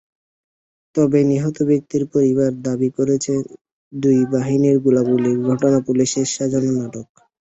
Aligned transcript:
তবে 0.95 1.19
নিহত 1.31 1.57
ব্যক্তির 1.69 2.03
পরিবার 2.13 2.51
দাবি 2.63 2.89
করেছে, 2.97 3.33
দুই 3.93 4.19
বাহিনীর 4.33 4.77
গোলাগুলির 4.83 5.37
ঘটনা 5.49 5.79
পুলিশের 5.87 6.27
সাজানো 6.35 6.71
নাটক। 6.77 7.07